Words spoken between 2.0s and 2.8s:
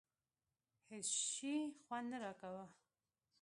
نه راکاوه.